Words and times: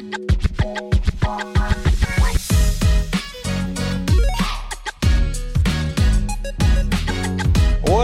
What 0.00 0.08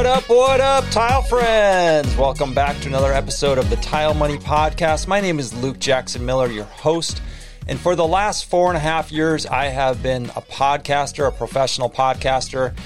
up, 0.04 0.28
what 0.28 0.60
up, 0.60 0.84
tile 0.90 1.22
friends? 1.22 2.14
Welcome 2.18 2.52
back 2.52 2.78
to 2.80 2.88
another 2.88 3.14
episode 3.14 3.56
of 3.56 3.70
the 3.70 3.76
Tile 3.76 4.12
Money 4.12 4.36
Podcast. 4.36 5.08
My 5.08 5.22
name 5.22 5.38
is 5.38 5.54
Luke 5.54 5.78
Jackson 5.78 6.26
Miller, 6.26 6.48
your 6.48 6.64
host. 6.64 7.22
And 7.66 7.80
for 7.80 7.96
the 7.96 8.06
last 8.06 8.44
four 8.44 8.68
and 8.68 8.76
a 8.76 8.80
half 8.80 9.10
years, 9.10 9.46
I 9.46 9.68
have 9.68 10.02
been 10.02 10.26
a 10.26 10.42
podcaster, 10.42 11.26
a 11.26 11.32
professional 11.32 11.88
podcaster. 11.88 12.76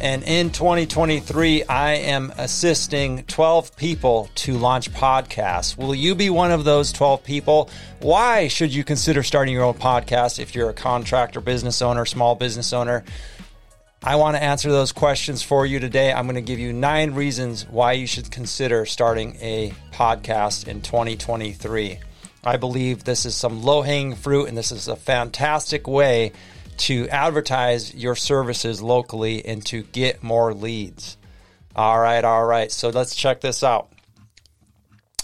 And 0.00 0.22
in 0.22 0.50
2023, 0.50 1.64
I 1.64 1.94
am 1.94 2.32
assisting 2.38 3.24
12 3.24 3.74
people 3.76 4.30
to 4.36 4.56
launch 4.56 4.92
podcasts. 4.92 5.76
Will 5.76 5.94
you 5.94 6.14
be 6.14 6.30
one 6.30 6.52
of 6.52 6.62
those 6.62 6.92
12 6.92 7.24
people? 7.24 7.68
Why 7.98 8.46
should 8.46 8.72
you 8.72 8.84
consider 8.84 9.24
starting 9.24 9.52
your 9.52 9.64
own 9.64 9.74
podcast 9.74 10.38
if 10.38 10.54
you're 10.54 10.70
a 10.70 10.74
contractor, 10.74 11.40
business 11.40 11.82
owner, 11.82 12.06
small 12.06 12.36
business 12.36 12.72
owner? 12.72 13.02
I 14.00 14.14
want 14.14 14.36
to 14.36 14.42
answer 14.42 14.70
those 14.70 14.92
questions 14.92 15.42
for 15.42 15.66
you 15.66 15.80
today. 15.80 16.12
I'm 16.12 16.26
going 16.26 16.36
to 16.36 16.42
give 16.42 16.60
you 16.60 16.72
nine 16.72 17.14
reasons 17.14 17.66
why 17.68 17.94
you 17.94 18.06
should 18.06 18.30
consider 18.30 18.86
starting 18.86 19.36
a 19.40 19.74
podcast 19.92 20.68
in 20.68 20.80
2023. 20.80 21.98
I 22.44 22.56
believe 22.56 23.02
this 23.02 23.26
is 23.26 23.34
some 23.34 23.64
low 23.64 23.82
hanging 23.82 24.14
fruit 24.14 24.48
and 24.48 24.56
this 24.56 24.70
is 24.70 24.86
a 24.86 24.94
fantastic 24.94 25.88
way 25.88 26.30
to 26.78 27.08
advertise 27.08 27.94
your 27.94 28.16
services 28.16 28.80
locally 28.80 29.44
and 29.44 29.64
to 29.66 29.82
get 29.82 30.22
more 30.22 30.54
leads. 30.54 31.16
All 31.76 31.98
right, 31.98 32.24
all 32.24 32.44
right. 32.44 32.72
So 32.72 32.88
let's 32.88 33.14
check 33.14 33.40
this 33.40 33.62
out. 33.62 33.88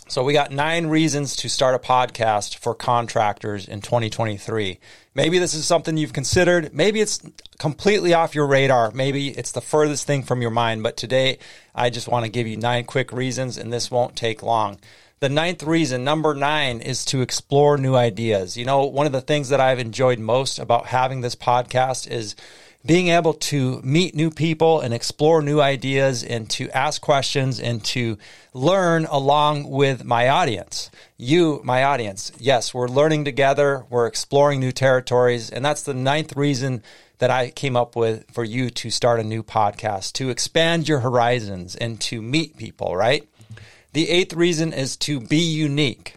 So 0.06 0.22
we 0.22 0.34
got 0.34 0.52
nine 0.52 0.86
reasons 0.88 1.34
to 1.36 1.48
start 1.48 1.74
a 1.74 1.78
podcast 1.78 2.58
for 2.58 2.74
contractors 2.74 3.66
in 3.66 3.80
2023. 3.80 4.78
Maybe 5.14 5.38
this 5.38 5.54
is 5.54 5.64
something 5.64 5.96
you've 5.96 6.12
considered. 6.12 6.74
Maybe 6.74 7.00
it's 7.00 7.20
completely 7.58 8.12
off 8.12 8.34
your 8.34 8.46
radar. 8.46 8.90
Maybe 8.90 9.30
it's 9.30 9.52
the 9.52 9.62
furthest 9.62 10.06
thing 10.06 10.22
from 10.22 10.42
your 10.42 10.50
mind. 10.50 10.82
But 10.82 10.96
today, 10.98 11.38
I 11.74 11.88
just 11.88 12.06
want 12.06 12.26
to 12.26 12.30
give 12.30 12.46
you 12.46 12.56
nine 12.56 12.84
quick 12.84 13.12
reasons, 13.12 13.56
and 13.56 13.72
this 13.72 13.90
won't 13.90 14.14
take 14.14 14.42
long. 14.42 14.78
The 15.24 15.30
ninth 15.30 15.62
reason, 15.62 16.04
number 16.04 16.34
nine, 16.34 16.82
is 16.82 17.02
to 17.06 17.22
explore 17.22 17.78
new 17.78 17.94
ideas. 17.94 18.58
You 18.58 18.66
know, 18.66 18.84
one 18.84 19.06
of 19.06 19.12
the 19.12 19.22
things 19.22 19.48
that 19.48 19.58
I've 19.58 19.78
enjoyed 19.78 20.18
most 20.18 20.58
about 20.58 20.84
having 20.84 21.22
this 21.22 21.34
podcast 21.34 22.10
is 22.10 22.36
being 22.84 23.08
able 23.08 23.32
to 23.32 23.80
meet 23.82 24.14
new 24.14 24.30
people 24.30 24.80
and 24.80 24.92
explore 24.92 25.40
new 25.40 25.62
ideas 25.62 26.22
and 26.22 26.50
to 26.50 26.68
ask 26.72 27.00
questions 27.00 27.58
and 27.58 27.82
to 27.86 28.18
learn 28.52 29.06
along 29.06 29.70
with 29.70 30.04
my 30.04 30.28
audience. 30.28 30.90
You, 31.16 31.62
my 31.64 31.84
audience. 31.84 32.30
Yes, 32.38 32.74
we're 32.74 32.86
learning 32.86 33.24
together, 33.24 33.86
we're 33.88 34.06
exploring 34.06 34.60
new 34.60 34.72
territories, 34.72 35.48
and 35.48 35.64
that's 35.64 35.84
the 35.84 35.94
ninth 35.94 36.36
reason 36.36 36.82
that 37.16 37.30
I 37.30 37.48
came 37.48 37.76
up 37.76 37.96
with 37.96 38.30
for 38.30 38.44
you 38.44 38.68
to 38.68 38.90
start 38.90 39.20
a 39.20 39.24
new 39.24 39.42
podcast, 39.42 40.12
to 40.14 40.28
expand 40.28 40.86
your 40.86 41.00
horizons 41.00 41.76
and 41.76 41.98
to 42.02 42.20
meet 42.20 42.58
people, 42.58 42.94
right? 42.94 43.26
The 43.94 44.10
eighth 44.10 44.34
reason 44.34 44.72
is 44.72 44.96
to 44.98 45.20
be 45.20 45.38
unique. 45.38 46.16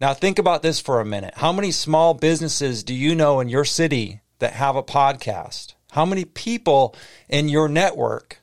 Now, 0.00 0.14
think 0.14 0.38
about 0.38 0.62
this 0.62 0.78
for 0.78 1.00
a 1.00 1.04
minute. 1.04 1.34
How 1.36 1.52
many 1.52 1.72
small 1.72 2.14
businesses 2.14 2.84
do 2.84 2.94
you 2.94 3.16
know 3.16 3.40
in 3.40 3.48
your 3.48 3.64
city 3.64 4.20
that 4.38 4.52
have 4.52 4.76
a 4.76 4.84
podcast? 4.84 5.74
How 5.90 6.04
many 6.04 6.24
people 6.24 6.94
in 7.28 7.48
your 7.48 7.68
network 7.68 8.38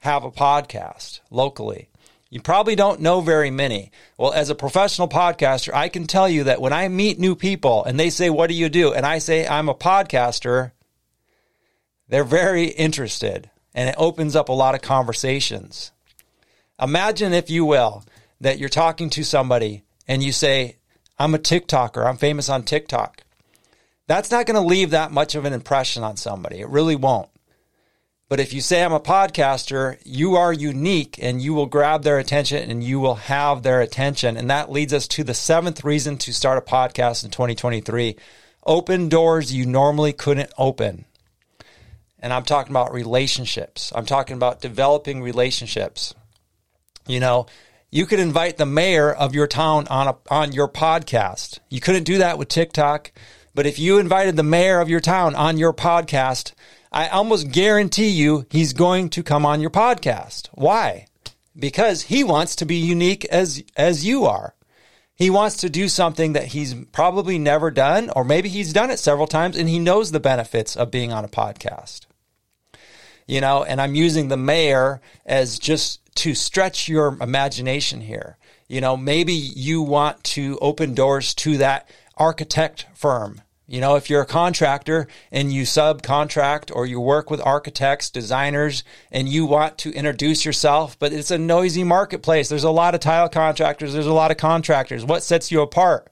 have 0.00 0.22
a 0.22 0.30
podcast 0.30 1.20
locally? 1.30 1.88
You 2.28 2.42
probably 2.42 2.76
don't 2.76 3.00
know 3.00 3.22
very 3.22 3.50
many. 3.50 3.90
Well, 4.18 4.34
as 4.34 4.50
a 4.50 4.54
professional 4.54 5.08
podcaster, 5.08 5.72
I 5.72 5.88
can 5.88 6.06
tell 6.06 6.28
you 6.28 6.44
that 6.44 6.60
when 6.60 6.74
I 6.74 6.88
meet 6.88 7.18
new 7.18 7.34
people 7.34 7.86
and 7.86 7.98
they 7.98 8.10
say, 8.10 8.28
What 8.28 8.48
do 8.48 8.54
you 8.54 8.68
do? 8.68 8.92
And 8.92 9.06
I 9.06 9.16
say, 9.16 9.48
I'm 9.48 9.70
a 9.70 9.74
podcaster, 9.74 10.72
they're 12.06 12.22
very 12.24 12.64
interested 12.64 13.48
and 13.74 13.88
it 13.88 13.94
opens 13.96 14.36
up 14.36 14.50
a 14.50 14.52
lot 14.52 14.74
of 14.74 14.82
conversations. 14.82 15.90
Imagine, 16.80 17.34
if 17.34 17.50
you 17.50 17.64
will, 17.64 18.04
that 18.40 18.58
you're 18.58 18.68
talking 18.68 19.10
to 19.10 19.24
somebody 19.24 19.84
and 20.08 20.22
you 20.22 20.32
say, 20.32 20.76
I'm 21.18 21.34
a 21.34 21.38
TikToker, 21.38 22.04
I'm 22.04 22.16
famous 22.16 22.48
on 22.48 22.62
TikTok 22.62 23.22
that's 24.10 24.32
not 24.32 24.44
going 24.44 24.60
to 24.60 24.68
leave 24.68 24.90
that 24.90 25.12
much 25.12 25.36
of 25.36 25.44
an 25.44 25.52
impression 25.52 26.02
on 26.02 26.16
somebody. 26.16 26.58
It 26.58 26.68
really 26.68 26.96
won't. 26.96 27.28
But 28.28 28.40
if 28.40 28.52
you 28.52 28.60
say 28.60 28.82
I'm 28.82 28.92
a 28.92 28.98
podcaster, 28.98 29.98
you 30.04 30.34
are 30.34 30.52
unique 30.52 31.16
and 31.22 31.40
you 31.40 31.54
will 31.54 31.66
grab 31.66 32.02
their 32.02 32.18
attention 32.18 32.68
and 32.68 32.82
you 32.82 32.98
will 32.98 33.14
have 33.14 33.62
their 33.62 33.80
attention. 33.80 34.36
And 34.36 34.50
that 34.50 34.68
leads 34.68 34.92
us 34.92 35.06
to 35.08 35.22
the 35.22 35.32
seventh 35.32 35.84
reason 35.84 36.18
to 36.18 36.32
start 36.32 36.58
a 36.58 36.60
podcast 36.60 37.24
in 37.24 37.30
2023 37.30 38.16
open 38.66 39.08
doors 39.08 39.54
you 39.54 39.64
normally 39.64 40.12
couldn't 40.12 40.50
open. 40.58 41.04
And 42.18 42.32
I'm 42.32 42.44
talking 42.44 42.72
about 42.72 42.92
relationships, 42.92 43.92
I'm 43.94 44.06
talking 44.06 44.34
about 44.34 44.60
developing 44.60 45.22
relationships. 45.22 46.16
You 47.06 47.20
know, 47.20 47.46
you 47.90 48.06
could 48.06 48.20
invite 48.20 48.56
the 48.56 48.66
mayor 48.66 49.12
of 49.12 49.34
your 49.34 49.46
town 49.46 49.88
on 49.88 50.08
a, 50.08 50.16
on 50.30 50.52
your 50.52 50.68
podcast. 50.68 51.58
You 51.68 51.80
couldn't 51.80 52.04
do 52.04 52.18
that 52.18 52.38
with 52.38 52.48
TikTok. 52.48 53.12
But 53.52 53.66
if 53.66 53.78
you 53.78 53.98
invited 53.98 54.36
the 54.36 54.44
mayor 54.44 54.80
of 54.80 54.88
your 54.88 55.00
town 55.00 55.34
on 55.34 55.58
your 55.58 55.72
podcast, 55.72 56.52
I 56.92 57.08
almost 57.08 57.50
guarantee 57.50 58.08
you 58.08 58.46
he's 58.50 58.72
going 58.72 59.10
to 59.10 59.24
come 59.24 59.44
on 59.44 59.60
your 59.60 59.70
podcast. 59.70 60.48
Why? 60.52 61.06
Because 61.58 62.02
he 62.02 62.22
wants 62.22 62.56
to 62.56 62.64
be 62.64 62.76
unique 62.76 63.24
as 63.24 63.62
as 63.76 64.04
you 64.06 64.24
are. 64.24 64.54
He 65.16 65.28
wants 65.28 65.58
to 65.58 65.68
do 65.68 65.88
something 65.88 66.32
that 66.32 66.46
he's 66.46 66.74
probably 66.92 67.38
never 67.38 67.70
done 67.70 68.10
or 68.14 68.24
maybe 68.24 68.48
he's 68.48 68.72
done 68.72 68.90
it 68.90 68.98
several 68.98 69.26
times 69.26 69.56
and 69.56 69.68
he 69.68 69.78
knows 69.78 70.12
the 70.12 70.20
benefits 70.20 70.76
of 70.76 70.90
being 70.90 71.12
on 71.12 71.24
a 71.24 71.28
podcast. 71.28 72.06
You 73.30 73.40
know, 73.40 73.62
and 73.62 73.80
I'm 73.80 73.94
using 73.94 74.28
the 74.28 74.36
mayor 74.36 75.00
as 75.24 75.58
just 75.58 76.00
to 76.16 76.34
stretch 76.34 76.88
your 76.88 77.16
imagination 77.20 78.00
here. 78.00 78.36
You 78.68 78.80
know, 78.80 78.96
maybe 78.96 79.32
you 79.32 79.82
want 79.82 80.24
to 80.24 80.58
open 80.60 80.94
doors 80.94 81.34
to 81.36 81.58
that 81.58 81.88
architect 82.16 82.86
firm 82.94 83.42
you 83.70 83.80
know, 83.80 83.94
if 83.94 84.10
you're 84.10 84.22
a 84.22 84.26
contractor 84.26 85.06
and 85.30 85.52
you 85.52 85.62
subcontract 85.62 86.74
or 86.74 86.86
you 86.86 86.98
work 86.98 87.30
with 87.30 87.40
architects, 87.46 88.10
designers, 88.10 88.82
and 89.12 89.28
you 89.28 89.46
want 89.46 89.78
to 89.78 89.92
introduce 89.92 90.44
yourself, 90.44 90.98
but 90.98 91.12
it's 91.12 91.30
a 91.30 91.38
noisy 91.38 91.84
marketplace. 91.84 92.48
There's 92.48 92.64
a 92.64 92.70
lot 92.70 92.96
of 92.96 93.00
tile 93.00 93.28
contractors, 93.28 93.92
there's 93.92 94.06
a 94.06 94.12
lot 94.12 94.32
of 94.32 94.38
contractors. 94.38 95.04
What 95.04 95.22
sets 95.22 95.52
you 95.52 95.60
apart? 95.60 96.10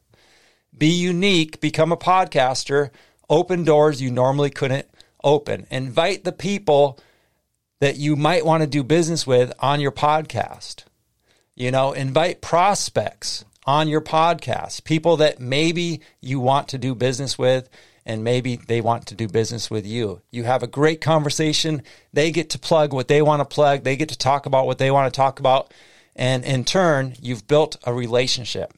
Be 0.77 0.87
unique, 0.87 1.61
become 1.61 1.91
a 1.91 1.97
podcaster, 1.97 2.91
open 3.29 3.65
doors 3.65 4.01
you 4.01 4.13
normally 4.13 4.51
couldn't 4.51 4.87
open. 5.25 5.67
Invite 5.69 6.23
the 6.23 6.31
people 6.31 7.01
that 7.81 7.97
you 7.97 8.17
might 8.17 8.45
want 8.45 8.63
to 8.63 8.67
do 8.67 8.83
business 8.83 9.27
with 9.27 9.53
on 9.61 9.81
your 9.81 9.93
podcast. 9.93 10.85
You 11.55 11.71
know, 11.71 11.93
invite 11.93 12.41
prospects 12.41 13.45
on 13.67 13.89
your 13.89 14.01
podcast, 14.01 14.85
people 14.85 15.19
that 15.19 15.41
maybe 15.41 16.01
you 16.21 16.41
want 16.41 16.69
to 16.69 16.79
do 16.79 16.95
business 16.95 17.39
with 17.39 17.69
and 18.07 18.25
maybe 18.25 18.57
they 18.57 18.81
want 18.81 19.07
to 19.07 19.15
do 19.15 19.29
business 19.29 19.71
with 19.71 19.87
you. 19.87 20.23
You 20.31 20.45
have 20.45 20.63
a 20.63 20.67
great 20.67 21.03
conversation. 21.03 21.83
They 22.13 22.31
get 22.31 22.49
to 22.51 22.59
plug 22.59 22.95
what 22.95 23.09
they 23.09 23.21
want 23.21 23.41
to 23.41 23.55
plug, 23.55 23.85
they 23.85 23.97
get 23.97 24.09
to 24.09 24.19
talk 24.19 24.47
about 24.47 24.67
what 24.67 24.79
they 24.79 24.91
want 24.91 25.13
to 25.13 25.17
talk 25.17 25.39
about. 25.39 25.75
And 26.17 26.45
in 26.45 26.65
turn, 26.65 27.15
you've 27.21 27.47
built 27.47 27.77
a 27.85 27.93
relationship. 27.93 28.73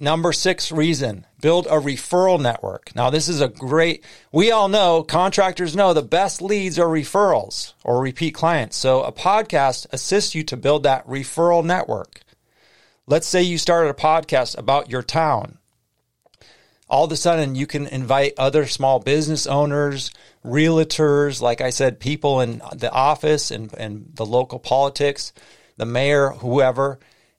Number 0.00 0.32
six 0.32 0.70
reason 0.70 1.26
build 1.40 1.66
a 1.66 1.70
referral 1.70 2.40
network. 2.40 2.94
Now, 2.94 3.10
this 3.10 3.28
is 3.28 3.40
a 3.40 3.48
great, 3.48 4.04
we 4.32 4.50
all 4.52 4.68
know, 4.68 5.02
contractors 5.02 5.74
know 5.74 5.92
the 5.92 6.02
best 6.02 6.40
leads 6.40 6.78
are 6.78 6.86
referrals 6.86 7.72
or 7.84 8.00
repeat 8.00 8.34
clients. 8.34 8.76
So 8.76 9.02
a 9.02 9.12
podcast 9.12 9.86
assists 9.92 10.34
you 10.34 10.44
to 10.44 10.56
build 10.56 10.84
that 10.84 11.06
referral 11.06 11.64
network. 11.64 12.20
Let's 13.06 13.26
say 13.26 13.42
you 13.42 13.58
started 13.58 13.90
a 13.90 13.94
podcast 13.94 14.56
about 14.58 14.90
your 14.90 15.02
town. 15.02 15.58
All 16.90 17.04
of 17.04 17.12
a 17.12 17.16
sudden, 17.16 17.54
you 17.54 17.66
can 17.66 17.86
invite 17.86 18.32
other 18.38 18.66
small 18.66 18.98
business 18.98 19.46
owners, 19.46 20.10
realtors, 20.44 21.40
like 21.42 21.60
I 21.60 21.70
said, 21.70 22.00
people 22.00 22.40
in 22.40 22.62
the 22.74 22.90
office 22.90 23.50
and, 23.50 23.72
and 23.74 24.10
the 24.14 24.24
local 24.24 24.58
politics, 24.58 25.32
the 25.76 25.84
mayor, 25.84 26.30
whoever, 26.30 26.98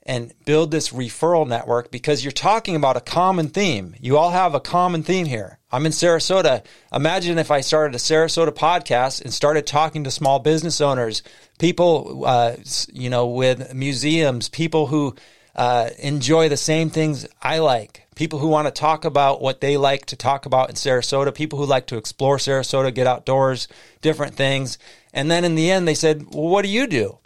and 0.09 0.33
build 0.43 0.71
this 0.71 0.89
referral 0.89 1.47
network 1.47 1.91
because 1.91 2.23
you're 2.23 2.31
talking 2.31 2.75
about 2.75 2.97
a 2.97 2.99
common 2.99 3.47
theme. 3.47 3.93
You 4.01 4.17
all 4.17 4.31
have 4.31 4.55
a 4.55 4.59
common 4.59 5.03
theme 5.03 5.27
here. 5.27 5.59
I'm 5.71 5.85
in 5.85 5.91
Sarasota. 5.91 6.65
Imagine 6.91 7.37
if 7.37 7.51
I 7.51 7.61
started 7.61 7.93
a 7.93 7.99
Sarasota 7.99 8.49
podcast 8.49 9.21
and 9.21 9.31
started 9.31 9.67
talking 9.67 10.05
to 10.05 10.11
small 10.11 10.39
business 10.39 10.81
owners, 10.81 11.21
people, 11.59 12.23
uh, 12.25 12.55
you 12.91 13.11
know, 13.11 13.27
with 13.27 13.71
museums, 13.75 14.49
people 14.49 14.87
who 14.87 15.15
uh, 15.55 15.91
enjoy 15.99 16.49
the 16.49 16.57
same 16.57 16.89
things 16.89 17.27
I 17.39 17.59
like. 17.59 18.07
People 18.15 18.39
who 18.39 18.47
want 18.47 18.65
to 18.67 18.71
talk 18.71 19.05
about 19.05 19.43
what 19.43 19.61
they 19.61 19.77
like 19.77 20.07
to 20.07 20.15
talk 20.15 20.47
about 20.47 20.69
in 20.69 20.75
Sarasota, 20.75 21.35
people 21.35 21.59
who 21.59 21.65
like 21.67 21.85
to 21.85 21.97
explore 21.97 22.37
Sarasota, 22.37 22.91
get 22.91 23.05
outdoors, 23.05 23.67
different 24.01 24.33
things. 24.33 24.79
And 25.13 25.29
then 25.29 25.45
in 25.45 25.53
the 25.53 25.69
end, 25.69 25.87
they 25.87 25.93
said, 25.93 26.33
Well, 26.33 26.49
what 26.49 26.63
do 26.63 26.69
you 26.69 26.87
do? 26.87 27.19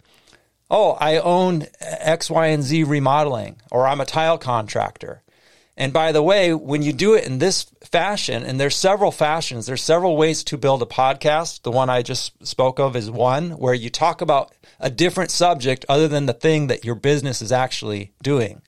Oh, 0.70 0.92
I 0.92 1.18
own 1.18 1.66
X, 1.80 2.30
Y, 2.30 2.46
and 2.46 2.62
Z 2.62 2.84
remodeling, 2.84 3.56
or 3.70 3.86
I'm 3.86 4.00
a 4.00 4.06
tile 4.06 4.38
contractor. 4.38 5.22
And 5.76 5.92
by 5.92 6.12
the 6.12 6.22
way, 6.22 6.54
when 6.54 6.82
you 6.82 6.92
do 6.92 7.14
it 7.14 7.26
in 7.26 7.38
this 7.38 7.64
fashion, 7.82 8.44
and 8.44 8.60
there's 8.60 8.76
several 8.76 9.10
fashions, 9.10 9.66
there's 9.66 9.82
several 9.82 10.16
ways 10.16 10.44
to 10.44 10.56
build 10.56 10.82
a 10.82 10.86
podcast. 10.86 11.62
The 11.62 11.72
one 11.72 11.90
I 11.90 12.02
just 12.02 12.46
spoke 12.46 12.78
of 12.78 12.94
is 12.94 13.10
one 13.10 13.50
where 13.52 13.74
you 13.74 13.90
talk 13.90 14.20
about 14.20 14.52
a 14.78 14.88
different 14.88 15.30
subject 15.30 15.84
other 15.88 16.06
than 16.06 16.26
the 16.26 16.32
thing 16.32 16.68
that 16.68 16.84
your 16.84 16.94
business 16.94 17.42
is 17.42 17.50
actually 17.50 18.12
doing. 18.22 18.62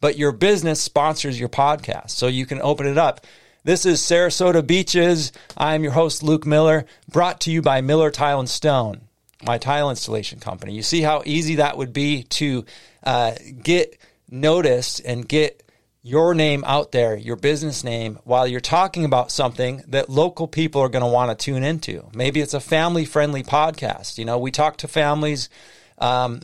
But 0.00 0.16
your 0.16 0.32
business 0.32 0.80
sponsors 0.80 1.38
your 1.38 1.48
podcast. 1.48 2.10
So 2.10 2.28
you 2.28 2.46
can 2.46 2.62
open 2.62 2.86
it 2.86 2.96
up. 2.98 3.26
This 3.64 3.84
is 3.84 4.00
Sarasota 4.00 4.66
Beaches. 4.66 5.32
I'm 5.56 5.82
your 5.82 5.92
host, 5.92 6.22
Luke 6.22 6.46
Miller, 6.46 6.86
brought 7.10 7.40
to 7.42 7.50
you 7.50 7.60
by 7.60 7.82
Miller 7.82 8.10
Tile 8.10 8.40
and 8.40 8.48
Stone, 8.48 9.02
my 9.44 9.58
tile 9.58 9.90
installation 9.90 10.40
company. 10.40 10.74
You 10.74 10.82
see 10.82 11.02
how 11.02 11.22
easy 11.24 11.56
that 11.56 11.76
would 11.76 11.92
be 11.92 12.24
to 12.24 12.64
uh, 13.04 13.34
get 13.62 13.98
noticed 14.30 15.00
and 15.04 15.28
get 15.28 15.62
your 16.02 16.34
name 16.34 16.64
out 16.66 16.92
there, 16.92 17.16
your 17.16 17.36
business 17.36 17.84
name, 17.84 18.18
while 18.24 18.46
you're 18.46 18.60
talking 18.60 19.04
about 19.04 19.30
something 19.30 19.82
that 19.88 20.08
local 20.08 20.46
people 20.46 20.80
are 20.80 20.88
going 20.88 21.04
to 21.04 21.10
want 21.10 21.36
to 21.36 21.44
tune 21.44 21.62
into. 21.62 22.08
Maybe 22.14 22.40
it's 22.40 22.54
a 22.54 22.60
family 22.60 23.04
friendly 23.04 23.42
podcast. 23.42 24.16
You 24.18 24.24
know, 24.24 24.38
we 24.38 24.50
talk 24.50 24.78
to 24.78 24.88
families. 24.88 25.50
Um, 25.98 26.40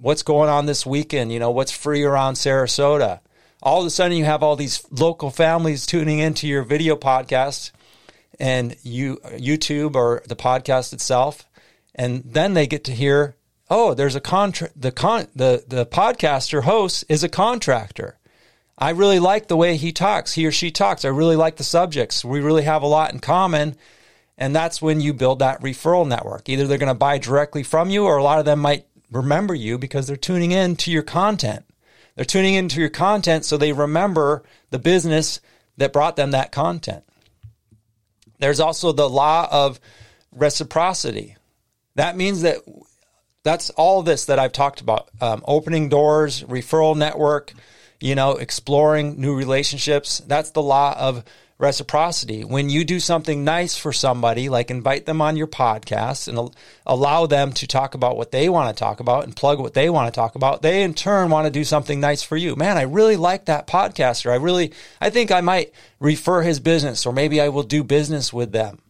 what's 0.00 0.22
going 0.22 0.50
on 0.50 0.66
this 0.66 0.84
weekend? 0.84 1.32
You 1.32 1.38
know, 1.38 1.50
what's 1.50 1.72
free 1.72 2.02
around 2.02 2.34
Sarasota? 2.34 3.20
All 3.62 3.80
of 3.80 3.86
a 3.86 3.90
sudden, 3.90 4.18
you 4.18 4.26
have 4.26 4.42
all 4.42 4.56
these 4.56 4.84
local 4.90 5.30
families 5.30 5.86
tuning 5.86 6.18
into 6.18 6.46
your 6.46 6.62
video 6.62 6.96
podcast 6.96 7.70
and 8.38 8.76
you 8.82 9.16
YouTube 9.24 9.94
or 9.94 10.22
the 10.26 10.36
podcast 10.36 10.92
itself, 10.92 11.48
and 11.94 12.22
then 12.24 12.54
they 12.54 12.66
get 12.66 12.84
to 12.84 12.92
hear, 12.92 13.36
oh, 13.70 13.94
there's 13.94 14.16
a 14.16 14.20
contract. 14.20 14.80
The 14.80 14.92
con 14.92 15.28
the 15.34 15.64
the 15.66 15.86
podcaster 15.86 16.62
host 16.62 17.04
is 17.08 17.22
a 17.22 17.28
contractor 17.28 18.18
I 18.76 18.90
really 18.90 19.20
like 19.20 19.46
the 19.46 19.56
way 19.56 19.76
he 19.76 19.92
talks, 19.92 20.32
he 20.32 20.46
or 20.46 20.52
she 20.52 20.70
talks. 20.70 21.04
I 21.04 21.08
really 21.08 21.36
like 21.36 21.56
the 21.56 21.64
subjects. 21.64 22.24
We 22.24 22.40
really 22.40 22.64
have 22.64 22.82
a 22.82 22.88
lot 22.88 23.12
in 23.12 23.20
common. 23.20 23.76
And 24.36 24.54
that's 24.54 24.82
when 24.82 25.00
you 25.00 25.14
build 25.14 25.38
that 25.38 25.60
referral 25.60 26.08
network. 26.08 26.48
Either 26.48 26.66
they're 26.66 26.78
going 26.78 26.88
to 26.88 26.94
buy 26.94 27.18
directly 27.18 27.62
from 27.62 27.88
you, 27.90 28.04
or 28.04 28.16
a 28.16 28.22
lot 28.22 28.40
of 28.40 28.44
them 28.44 28.58
might 28.58 28.86
remember 29.12 29.54
you 29.54 29.78
because 29.78 30.08
they're 30.08 30.16
tuning 30.16 30.50
in 30.50 30.74
to 30.76 30.90
your 30.90 31.04
content. 31.04 31.64
They're 32.16 32.24
tuning 32.24 32.54
into 32.54 32.80
your 32.80 32.90
content 32.90 33.44
so 33.44 33.56
they 33.56 33.72
remember 33.72 34.42
the 34.70 34.78
business 34.80 35.40
that 35.76 35.92
brought 35.92 36.16
them 36.16 36.32
that 36.32 36.50
content. 36.50 37.04
There's 38.40 38.60
also 38.60 38.90
the 38.90 39.08
law 39.08 39.48
of 39.50 39.78
reciprocity. 40.32 41.36
That 41.96 42.16
means 42.16 42.42
that 42.42 42.58
that's 43.44 43.70
all 43.70 44.02
this 44.02 44.24
that 44.26 44.38
I've 44.38 44.52
talked 44.52 44.80
about 44.80 45.10
um, 45.20 45.42
opening 45.46 45.88
doors, 45.88 46.42
referral 46.44 46.96
network, 46.96 47.52
you 48.00 48.14
know, 48.14 48.32
exploring 48.32 49.20
new 49.20 49.34
relationships. 49.36 50.20
That's 50.26 50.50
the 50.50 50.62
law 50.62 50.94
of 50.98 51.24
reciprocity. 51.58 52.42
When 52.42 52.68
you 52.68 52.84
do 52.84 52.98
something 52.98 53.44
nice 53.44 53.76
for 53.76 53.92
somebody, 53.92 54.48
like 54.48 54.70
invite 54.70 55.06
them 55.06 55.22
on 55.22 55.36
your 55.36 55.46
podcast 55.46 56.26
and 56.26 56.54
allow 56.84 57.26
them 57.26 57.52
to 57.52 57.66
talk 57.66 57.94
about 57.94 58.16
what 58.16 58.32
they 58.32 58.48
want 58.48 58.74
to 58.74 58.78
talk 58.78 59.00
about 59.00 59.24
and 59.24 59.36
plug 59.36 59.60
what 59.60 59.74
they 59.74 59.88
want 59.88 60.12
to 60.12 60.18
talk 60.18 60.34
about, 60.34 60.62
they 60.62 60.82
in 60.82 60.94
turn 60.94 61.30
want 61.30 61.46
to 61.46 61.52
do 61.52 61.64
something 61.64 62.00
nice 62.00 62.22
for 62.22 62.36
you. 62.36 62.56
Man, 62.56 62.76
I 62.76 62.82
really 62.82 63.16
like 63.16 63.44
that 63.44 63.66
podcaster. 63.66 64.32
I 64.32 64.36
really, 64.36 64.72
I 65.00 65.10
think 65.10 65.30
I 65.30 65.42
might 65.42 65.72
refer 66.00 66.42
his 66.42 66.58
business 66.60 67.06
or 67.06 67.12
maybe 67.12 67.40
I 67.40 67.50
will 67.50 67.62
do 67.62 67.84
business 67.84 68.32
with 68.32 68.50
them. 68.50 68.80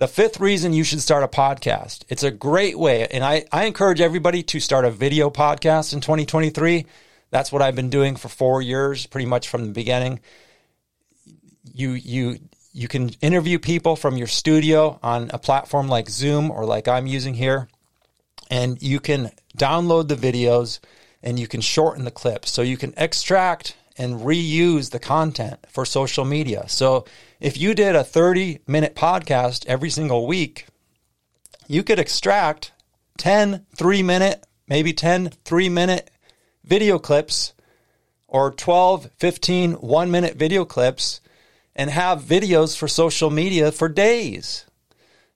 The 0.00 0.08
fifth 0.08 0.40
reason 0.40 0.72
you 0.72 0.82
should 0.82 1.02
start 1.02 1.24
a 1.24 1.28
podcast. 1.28 2.04
It's 2.08 2.22
a 2.22 2.30
great 2.30 2.78
way. 2.78 3.06
And 3.08 3.22
I, 3.22 3.44
I 3.52 3.66
encourage 3.66 4.00
everybody 4.00 4.42
to 4.44 4.58
start 4.58 4.86
a 4.86 4.90
video 4.90 5.28
podcast 5.28 5.92
in 5.92 6.00
2023. 6.00 6.86
That's 7.28 7.52
what 7.52 7.60
I've 7.60 7.76
been 7.76 7.90
doing 7.90 8.16
for 8.16 8.30
four 8.30 8.62
years, 8.62 9.04
pretty 9.04 9.26
much 9.26 9.48
from 9.48 9.66
the 9.66 9.72
beginning. 9.72 10.20
You, 11.74 11.90
you, 11.90 12.38
you 12.72 12.88
can 12.88 13.10
interview 13.20 13.58
people 13.58 13.94
from 13.94 14.16
your 14.16 14.26
studio 14.26 14.98
on 15.02 15.30
a 15.34 15.38
platform 15.38 15.88
like 15.88 16.08
Zoom 16.08 16.50
or 16.50 16.64
like 16.64 16.88
I'm 16.88 17.06
using 17.06 17.34
here. 17.34 17.68
And 18.50 18.80
you 18.80 19.00
can 19.00 19.30
download 19.58 20.08
the 20.08 20.16
videos 20.16 20.80
and 21.22 21.38
you 21.38 21.46
can 21.46 21.60
shorten 21.60 22.06
the 22.06 22.10
clips. 22.10 22.50
So 22.50 22.62
you 22.62 22.78
can 22.78 22.94
extract 22.96 23.76
and 24.00 24.20
reuse 24.20 24.92
the 24.92 24.98
content 24.98 25.58
for 25.68 25.84
social 25.84 26.24
media. 26.24 26.64
So 26.68 27.04
if 27.38 27.58
you 27.58 27.74
did 27.74 27.94
a 27.94 28.02
30 28.02 28.60
minute 28.66 28.94
podcast 28.96 29.66
every 29.66 29.90
single 29.90 30.26
week, 30.26 30.66
you 31.68 31.82
could 31.82 31.98
extract 31.98 32.72
10 33.18 33.66
three 33.76 34.02
minute, 34.02 34.46
maybe 34.66 34.94
10 34.94 35.28
three 35.44 35.68
minute 35.68 36.10
video 36.64 36.98
clips 36.98 37.52
or 38.26 38.50
12, 38.50 39.10
15 39.18 39.72
one 39.74 40.10
minute 40.10 40.34
video 40.34 40.64
clips 40.64 41.20
and 41.76 41.90
have 41.90 42.22
videos 42.22 42.74
for 42.74 42.88
social 42.88 43.28
media 43.28 43.70
for 43.70 43.90
days. 43.90 44.64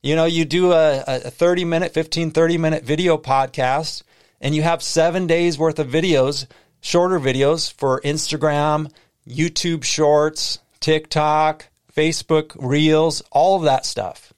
You 0.02 0.16
know, 0.16 0.24
you 0.24 0.46
do 0.46 0.72
a, 0.72 1.04
a 1.06 1.30
30 1.30 1.66
minute, 1.66 1.92
15, 1.92 2.30
30 2.30 2.56
minute 2.56 2.82
video 2.82 3.18
podcast 3.18 4.04
and 4.40 4.54
you 4.54 4.62
have 4.62 4.82
seven 4.82 5.26
days 5.26 5.58
worth 5.58 5.78
of 5.78 5.88
videos 5.88 6.46
shorter 6.84 7.18
videos 7.18 7.72
for 7.72 8.00
Instagram, 8.02 8.92
YouTube 9.26 9.82
Shorts, 9.84 10.58
TikTok, 10.80 11.68
Facebook 11.96 12.54
Reels, 12.60 13.22
all 13.32 13.56
of 13.56 13.62
that 13.62 13.86
stuff. 13.86 14.34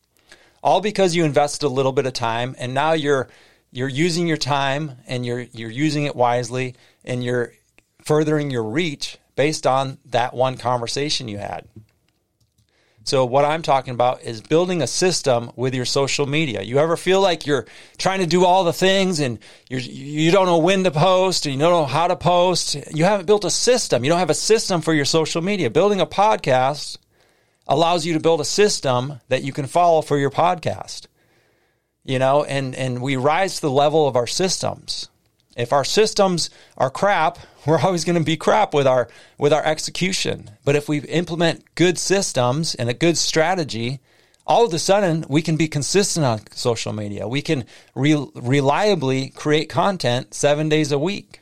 All 0.63 0.81
because 0.81 1.17
you 1.17 1.25
invested 1.25 1.67
a 1.67 1.69
little 1.69 1.93
bit 1.93 2.07
of 2.07 2.13
time 2.13 2.55
and 2.59 2.73
now 2.73 2.93
you're 2.93 3.29
you're 3.73 3.89
using 3.89 4.29
your 4.29 4.37
time 4.37 4.93
and 5.09 5.27
you're 5.27 5.41
you're 5.53 5.71
using 5.71 6.05
it 6.05 6.15
wisely 6.15 6.77
and 7.05 7.23
you're 7.23 7.53
furthering 8.03 8.51
your 8.51 8.65
reach 8.65 9.19
based 9.35 9.67
on 9.67 9.99
that 10.07 10.33
one 10.33 10.57
conversation 10.57 11.27
you 11.29 11.39
had. 11.39 11.67
So 13.07 13.25
what 13.25 13.45
I'm 13.45 13.63
talking 13.63 13.95
about 13.95 14.23
is 14.23 14.41
building 14.41 14.83
a 14.83 14.87
system 14.89 15.53
with 15.55 15.77
your 15.77 15.85
social 15.85 16.27
media. 16.27 16.63
You 16.63 16.79
ever 16.79 16.97
feel 16.97 17.21
like 17.21 17.47
you're 17.47 17.67
trying 17.99 18.19
to 18.19 18.27
do 18.27 18.45
all 18.45 18.65
the 18.65 18.73
things 18.73 19.21
and 19.21 19.39
you're, 19.71 19.79
you 19.79 20.33
don't 20.33 20.47
know 20.47 20.59
when 20.59 20.83
to 20.83 20.91
post 20.91 21.47
and 21.47 21.55
you 21.55 21.61
don't 21.61 21.71
know 21.71 21.87
how 21.87 22.09
to 22.09 22.17
post? 22.17 22.75
You 22.93 23.05
haven't 23.05 23.27
built 23.27 23.45
a 23.45 23.51
system. 23.51 24.03
You 24.03 24.11
don't 24.11 24.19
have 24.19 24.29
a 24.29 24.35
system 24.35 24.81
for 24.81 24.93
your 24.93 25.05
social 25.05 25.41
media. 25.41 25.71
Building 25.71 26.01
a 26.01 26.07
podcast 26.07 26.99
allows 27.69 28.05
you 28.05 28.15
to 28.15 28.21
build 28.21 28.41
a 28.41 28.45
system 28.45 29.21
that 29.29 29.45
you 29.45 29.53
can 29.53 29.67
follow 29.67 30.03
for 30.03 30.19
your 30.19 30.31
podcast. 30.31 31.07
You 32.05 32.19
know, 32.19 32.43
and, 32.43 32.75
and 32.75 33.01
we 33.01 33.15
rise 33.15 33.57
to 33.57 33.61
the 33.61 33.71
level 33.71 34.09
of 34.09 34.17
our 34.17 34.27
systems. 34.27 35.11
If 35.57 35.73
our 35.73 35.85
systems 35.85 36.51
are 36.77 36.91
crap, 36.91 37.39
we're 37.67 37.81
always 37.81 38.05
going 38.05 38.19
to 38.19 38.25
be 38.25 38.37
crap 38.37 38.75
with 38.75 38.87
our 38.87 39.09
with 39.39 39.53
our 39.53 39.65
execution. 39.65 40.51
But 40.65 40.77
if 40.77 40.89
we 40.89 41.01
implement 41.01 41.75
good 41.75 41.99
systems 41.99 42.75
and 42.75 42.89
a 42.89 42.95
good 42.95 43.19
strategy, 43.19 44.01
all 44.47 44.65
of 44.65 44.75
a 44.75 44.79
sudden 44.79 45.25
we 45.29 45.43
can 45.43 45.57
be 45.57 45.69
consistent 45.69 46.25
on 46.25 46.41
social 46.53 46.93
media. 46.93 47.27
We 47.27 47.43
can 47.43 47.65
re- 47.95 48.29
reliably 48.35 49.31
create 49.31 49.69
content 49.69 50.35
7 50.35 50.69
days 50.69 50.93
a 50.93 50.99
week. 50.99 51.41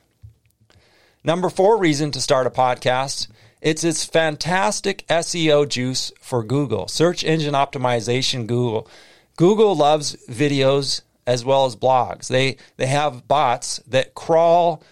Number 1.22 1.50
4 1.50 1.78
reason 1.78 2.10
to 2.12 2.20
start 2.20 2.46
a 2.46 2.50
podcast, 2.50 3.28
it's 3.60 3.82
its 3.82 4.04
fantastic 4.04 5.06
SEO 5.08 5.68
juice 5.68 6.12
for 6.20 6.42
Google. 6.42 6.86
Search 6.86 7.24
engine 7.24 7.54
optimization 7.54 8.46
Google. 8.46 8.88
Google 9.36 9.74
loves 9.74 10.16
videos 10.28 11.00
as 11.26 11.44
well 11.44 11.66
as 11.66 11.76
blogs. 11.76 12.28
They 12.28 12.56
they 12.76 12.86
have 12.86 13.26
bots 13.28 13.78
that 13.86 14.14
crawl 14.14 14.82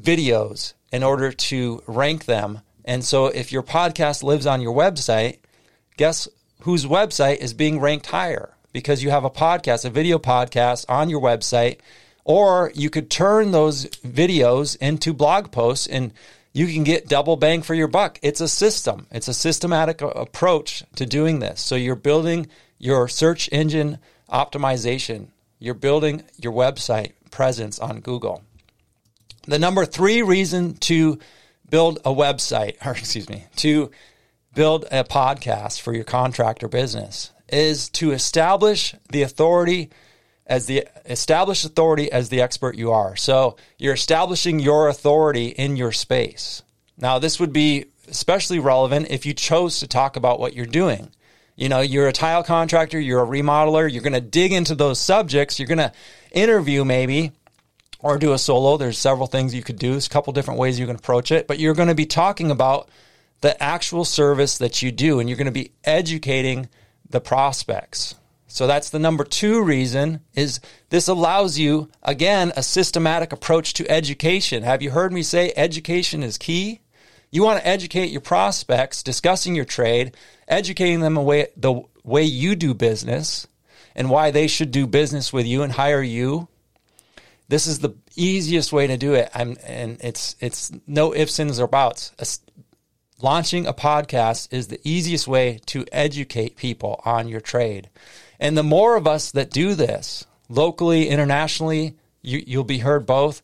videos 0.00 0.74
in 0.92 1.02
order 1.02 1.32
to 1.32 1.82
rank 1.86 2.24
them. 2.24 2.60
And 2.84 3.04
so 3.04 3.26
if 3.26 3.52
your 3.52 3.62
podcast 3.62 4.22
lives 4.22 4.46
on 4.46 4.60
your 4.60 4.74
website, 4.74 5.38
guess 5.96 6.28
whose 6.60 6.86
website 6.86 7.38
is 7.38 7.54
being 7.54 7.80
ranked 7.80 8.06
higher? 8.06 8.50
Because 8.72 9.02
you 9.02 9.10
have 9.10 9.24
a 9.24 9.30
podcast, 9.30 9.84
a 9.84 9.90
video 9.90 10.18
podcast 10.18 10.84
on 10.88 11.08
your 11.10 11.20
website, 11.20 11.78
or 12.24 12.70
you 12.74 12.90
could 12.90 13.10
turn 13.10 13.50
those 13.50 13.86
videos 13.86 14.76
into 14.76 15.12
blog 15.12 15.50
posts 15.50 15.86
and 15.86 16.12
you 16.52 16.66
can 16.66 16.84
get 16.84 17.08
double 17.08 17.36
bang 17.36 17.62
for 17.62 17.74
your 17.74 17.88
buck. 17.88 18.18
It's 18.22 18.40
a 18.40 18.48
system. 18.48 19.06
It's 19.10 19.28
a 19.28 19.34
systematic 19.34 20.00
approach 20.00 20.84
to 20.96 21.04
doing 21.04 21.38
this. 21.38 21.60
So 21.60 21.74
you're 21.74 21.96
building 21.96 22.48
your 22.78 23.08
search 23.08 23.48
engine 23.52 23.98
optimization 24.30 25.28
you're 25.58 25.74
building 25.74 26.24
your 26.36 26.52
website 26.52 27.12
presence 27.30 27.78
on 27.78 28.00
Google. 28.00 28.42
The 29.46 29.58
number 29.58 29.84
three 29.84 30.22
reason 30.22 30.74
to 30.74 31.18
build 31.68 31.98
a 32.04 32.14
website, 32.14 32.76
or 32.86 32.92
excuse 32.92 33.28
me, 33.28 33.46
to 33.56 33.90
build 34.54 34.86
a 34.90 35.04
podcast 35.04 35.80
for 35.80 35.92
your 35.92 36.04
contractor 36.04 36.68
business 36.68 37.30
is 37.48 37.88
to 37.90 38.12
establish 38.12 38.94
the 39.10 39.22
authority 39.22 39.90
as 40.46 40.66
the 40.66 40.86
established 41.04 41.64
authority 41.64 42.10
as 42.10 42.28
the 42.28 42.40
expert 42.40 42.76
you 42.76 42.92
are. 42.92 43.16
So 43.16 43.56
you're 43.78 43.94
establishing 43.94 44.60
your 44.60 44.88
authority 44.88 45.48
in 45.48 45.76
your 45.76 45.92
space. 45.92 46.62
Now, 46.96 47.18
this 47.18 47.38
would 47.40 47.52
be 47.52 47.86
especially 48.08 48.58
relevant 48.58 49.08
if 49.10 49.26
you 49.26 49.34
chose 49.34 49.80
to 49.80 49.86
talk 49.86 50.16
about 50.16 50.38
what 50.38 50.54
you're 50.54 50.66
doing. 50.66 51.10
You 51.56 51.70
know, 51.70 51.80
you're 51.80 52.06
a 52.06 52.12
tile 52.12 52.44
contractor, 52.44 53.00
you're 53.00 53.22
a 53.22 53.26
remodeler, 53.26 53.90
you're 53.90 54.02
going 54.02 54.12
to 54.12 54.20
dig 54.20 54.52
into 54.52 54.74
those 54.74 55.00
subjects, 55.00 55.58
you're 55.58 55.66
going 55.66 55.78
to 55.78 55.92
interview 56.30 56.84
maybe 56.84 57.32
or 57.98 58.18
do 58.18 58.34
a 58.34 58.38
solo. 58.38 58.76
There's 58.76 58.98
several 58.98 59.26
things 59.26 59.54
you 59.54 59.62
could 59.62 59.78
do. 59.78 59.92
There's 59.92 60.06
a 60.06 60.10
couple 60.10 60.34
different 60.34 60.60
ways 60.60 60.78
you 60.78 60.86
can 60.86 60.96
approach 60.96 61.32
it, 61.32 61.46
but 61.46 61.58
you're 61.58 61.74
going 61.74 61.88
to 61.88 61.94
be 61.94 62.04
talking 62.04 62.50
about 62.50 62.90
the 63.40 63.60
actual 63.62 64.04
service 64.04 64.58
that 64.58 64.82
you 64.82 64.92
do 64.92 65.18
and 65.18 65.30
you're 65.30 65.38
going 65.38 65.46
to 65.46 65.50
be 65.50 65.72
educating 65.84 66.68
the 67.08 67.20
prospects. 67.20 68.16
So 68.48 68.66
that's 68.66 68.90
the 68.90 68.98
number 68.98 69.24
2 69.24 69.62
reason 69.62 70.20
is 70.34 70.60
this 70.90 71.08
allows 71.08 71.58
you 71.58 71.90
again 72.02 72.52
a 72.56 72.62
systematic 72.62 73.32
approach 73.32 73.74
to 73.74 73.90
education. 73.90 74.62
Have 74.62 74.82
you 74.82 74.90
heard 74.90 75.12
me 75.12 75.22
say 75.22 75.52
education 75.56 76.22
is 76.22 76.38
key? 76.38 76.80
You 77.30 77.42
want 77.42 77.60
to 77.60 77.66
educate 77.66 78.10
your 78.10 78.20
prospects 78.20 79.02
discussing 79.02 79.54
your 79.54 79.64
trade, 79.64 80.16
educating 80.48 81.00
them 81.00 81.16
away 81.16 81.48
the 81.56 81.82
way 82.04 82.22
you 82.22 82.54
do 82.54 82.72
business 82.72 83.46
and 83.94 84.10
why 84.10 84.30
they 84.30 84.46
should 84.46 84.70
do 84.70 84.86
business 84.86 85.32
with 85.32 85.46
you 85.46 85.62
and 85.62 85.72
hire 85.72 86.02
you. 86.02 86.48
This 87.48 87.66
is 87.66 87.78
the 87.78 87.94
easiest 88.16 88.72
way 88.72 88.86
to 88.86 88.96
do 88.96 89.14
it. 89.14 89.30
I'm, 89.34 89.56
and 89.64 89.98
it's 90.00 90.36
it's 90.40 90.72
no 90.86 91.14
ifs 91.14 91.38
ands 91.38 91.60
or 91.60 91.68
buts. 91.68 92.12
Launching 93.22 93.66
a 93.66 93.72
podcast 93.72 94.52
is 94.52 94.68
the 94.68 94.80
easiest 94.84 95.26
way 95.26 95.60
to 95.66 95.86
educate 95.90 96.56
people 96.56 97.00
on 97.04 97.28
your 97.28 97.40
trade. 97.40 97.88
And 98.38 98.58
the 98.58 98.62
more 98.62 98.96
of 98.96 99.06
us 99.06 99.30
that 99.30 99.50
do 99.50 99.74
this, 99.74 100.26
locally, 100.50 101.08
internationally, 101.08 101.96
you, 102.20 102.42
you'll 102.46 102.64
be 102.64 102.80
heard 102.80 103.06
both, 103.06 103.42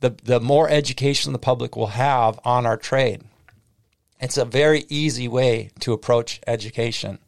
the, 0.00 0.10
the 0.22 0.40
more 0.40 0.68
education 0.68 1.32
the 1.32 1.38
public 1.38 1.76
will 1.76 1.88
have 1.88 2.40
on 2.44 2.66
our 2.66 2.76
trade. 2.76 3.22
It's 4.20 4.36
a 4.36 4.44
very 4.44 4.84
easy 4.88 5.28
way 5.28 5.70
to 5.80 5.92
approach 5.92 6.40
education. 6.46 7.18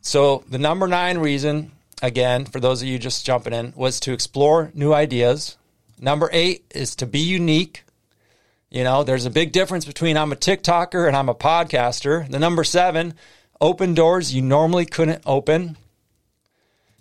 So, 0.00 0.44
the 0.48 0.58
number 0.58 0.86
nine 0.86 1.18
reason, 1.18 1.72
again, 2.00 2.44
for 2.44 2.60
those 2.60 2.80
of 2.80 2.88
you 2.88 2.98
just 2.98 3.26
jumping 3.26 3.52
in, 3.52 3.72
was 3.74 3.98
to 4.00 4.12
explore 4.12 4.70
new 4.74 4.92
ideas. 4.92 5.56
Number 5.98 6.30
eight 6.32 6.64
is 6.72 6.94
to 6.96 7.06
be 7.06 7.18
unique. 7.18 7.82
You 8.70 8.84
know, 8.84 9.02
there's 9.02 9.26
a 9.26 9.30
big 9.30 9.52
difference 9.52 9.84
between 9.84 10.16
I'm 10.16 10.32
a 10.32 10.36
TikToker 10.36 11.06
and 11.06 11.16
I'm 11.16 11.28
a 11.28 11.34
podcaster. 11.34 12.28
The 12.30 12.38
number 12.38 12.62
seven, 12.62 13.14
open 13.60 13.94
doors 13.94 14.34
you 14.34 14.42
normally 14.42 14.86
couldn't 14.86 15.22
open. 15.26 15.76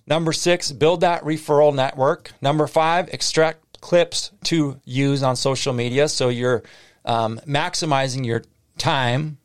Number 0.08 0.34
six, 0.34 0.72
build 0.72 1.02
that 1.02 1.24
referral 1.24 1.76
network. 1.76 2.32
Number 2.42 2.68
five, 2.68 3.10
extract 3.10 3.65
clips 3.86 4.32
to 4.46 4.80
use 4.84 5.24
on 5.24 5.36
social 5.36 5.74
media. 5.74 6.10
So 6.10 6.30
you're 6.30 6.64
um, 7.06 7.40
maximizing 7.48 8.26
your 8.26 8.44
time 8.78 9.38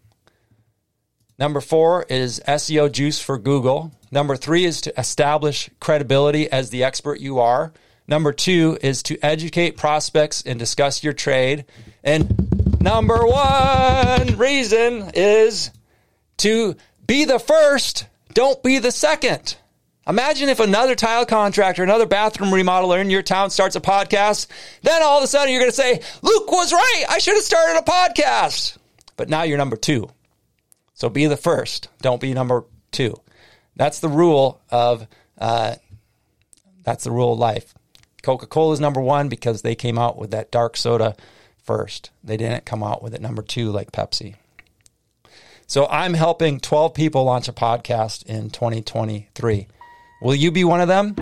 Number 1.40 1.62
four 1.62 2.04
is 2.11 2.38
SEO 2.47 2.92
juice 2.92 3.18
for 3.18 3.38
Google. 3.38 3.92
Number 4.11 4.37
three 4.37 4.66
is 4.66 4.82
to 4.82 5.00
establish 5.00 5.70
credibility 5.80 6.52
as 6.52 6.68
the 6.68 6.85
expert 6.85 7.18
you 7.18 7.38
are. 7.38 7.73
Number 8.06 8.30
two 8.35 8.76
is 8.82 9.02
to 9.04 9.18
educate 9.25 9.78
prospects 9.78 10.42
and 10.44 10.59
discuss 10.59 11.02
your 11.02 11.14
trade. 11.14 11.64
And 12.04 12.78
number 12.82 13.26
one 13.26 14.37
reason 14.37 15.12
is 15.14 15.70
to 16.38 16.76
be 17.06 17.25
the 17.25 17.38
first, 17.38 18.06
don't 18.35 18.62
be 18.62 18.78
the 18.78 18.92
second. 18.92 19.56
Imagine 20.11 20.49
if 20.49 20.59
another 20.59 20.97
tile 20.97 21.25
contractor, 21.25 21.85
another 21.85 22.05
bathroom 22.05 22.50
remodeler 22.50 23.00
in 23.00 23.11
your 23.11 23.23
town 23.23 23.49
starts 23.49 23.76
a 23.76 23.81
podcast, 23.81 24.49
then 24.83 25.05
all 25.05 25.19
of 25.19 25.23
a 25.25 25.29
sudden 25.29 25.52
you're 25.52 25.61
going 25.61 25.71
to 25.71 25.76
say, 25.76 26.00
Luke 26.21 26.50
was 26.50 26.73
right. 26.73 27.05
I 27.09 27.19
should 27.19 27.35
have 27.35 27.45
started 27.45 27.79
a 27.79 27.88
podcast. 27.88 28.76
But 29.17 29.29
now 29.29 29.45
you're 29.45 29.57
number 29.57 29.76
two. 29.76 30.11
So 30.95 31.09
be 31.09 31.26
the 31.26 31.37
first. 31.37 31.88
Don't 32.02 32.21
be 32.21 32.35
number 32.35 32.64
two. 32.90 33.21
That's 33.76 34.00
the 34.00 34.09
rule 34.09 34.61
of 34.69 35.07
uh, 35.38 35.76
that's 36.83 37.05
the 37.05 37.12
rule 37.12 37.35
of 37.35 37.38
life. 37.38 37.73
Coca 38.23 38.47
Cola 38.47 38.73
is 38.73 38.81
number 38.81 39.00
one 39.00 39.29
because 39.29 39.62
they 39.62 39.76
came 39.76 39.97
out 39.97 40.19
with 40.19 40.33
that 40.33 40.50
dark 40.50 40.76
soda 40.76 41.14
first. 41.62 42.11
They 42.25 42.37
didn't 42.37 42.64
come 42.64 42.83
out 42.83 43.00
with 43.00 43.14
it 43.14 43.21
number 43.21 43.43
two 43.43 43.71
like 43.71 43.93
Pepsi. 43.93 44.35
So 45.69 45.87
I'm 45.87 46.14
helping 46.14 46.59
12 46.59 46.95
people 46.95 47.23
launch 47.23 47.47
a 47.47 47.52
podcast 47.52 48.26
in 48.26 48.50
2023. 48.50 49.69
Will 50.22 50.34
you 50.34 50.50
be 50.50 50.64
one 50.64 50.82
of 50.82 50.88
them? 50.88 51.14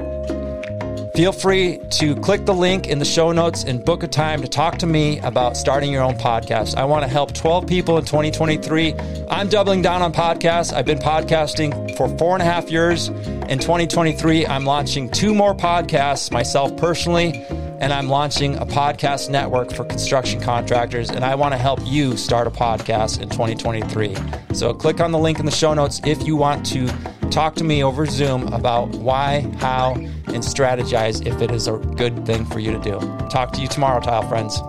Feel 1.14 1.30
free 1.30 1.80
to 1.90 2.16
click 2.16 2.46
the 2.46 2.54
link 2.54 2.88
in 2.88 2.98
the 2.98 3.04
show 3.04 3.30
notes 3.30 3.62
and 3.62 3.84
book 3.84 4.02
a 4.02 4.08
time 4.08 4.42
to 4.42 4.48
talk 4.48 4.78
to 4.78 4.86
me 4.86 5.20
about 5.20 5.56
starting 5.56 5.92
your 5.92 6.02
own 6.02 6.14
podcast. 6.14 6.76
I 6.76 6.84
want 6.84 7.04
to 7.04 7.08
help 7.08 7.32
12 7.32 7.68
people 7.68 7.98
in 7.98 8.04
2023. 8.04 8.94
I'm 9.28 9.48
doubling 9.48 9.82
down 9.82 10.02
on 10.02 10.12
podcasts. 10.12 10.72
I've 10.72 10.84
been 10.84 10.98
podcasting 10.98 11.96
for 11.96 12.08
four 12.18 12.34
and 12.34 12.42
a 12.42 12.44
half 12.44 12.72
years. 12.72 13.06
In 13.08 13.60
2023, 13.60 14.46
I'm 14.46 14.64
launching 14.64 15.08
two 15.10 15.32
more 15.32 15.54
podcasts 15.54 16.32
myself 16.32 16.76
personally, 16.76 17.44
and 17.80 17.92
I'm 17.92 18.08
launching 18.08 18.56
a 18.56 18.66
podcast 18.66 19.30
network 19.30 19.72
for 19.72 19.84
construction 19.84 20.40
contractors. 20.40 21.08
And 21.08 21.24
I 21.24 21.36
want 21.36 21.52
to 21.52 21.58
help 21.58 21.78
you 21.84 22.16
start 22.16 22.48
a 22.48 22.50
podcast 22.50 23.20
in 23.20 23.28
2023. 23.28 24.16
So 24.54 24.74
click 24.74 25.00
on 25.00 25.12
the 25.12 25.18
link 25.18 25.38
in 25.38 25.46
the 25.46 25.52
show 25.52 25.72
notes 25.72 26.00
if 26.04 26.26
you 26.26 26.34
want 26.34 26.66
to 26.66 26.88
talk 27.30 27.54
to 27.56 27.64
me 27.64 27.82
over 27.82 28.06
Zoom 28.06 28.52
about 28.52 28.88
why, 28.90 29.40
how, 29.58 29.94
and 29.94 30.42
strategize 30.42 31.26
if 31.26 31.40
it 31.40 31.50
is 31.50 31.68
a 31.68 31.76
good 31.76 32.26
thing 32.26 32.44
for 32.44 32.58
you 32.58 32.73
to 32.73 32.78
do. 32.78 32.99
Talk 33.28 33.52
to 33.52 33.61
you 33.61 33.68
tomorrow, 33.68 34.00
tile 34.00 34.26
friends. 34.28 34.61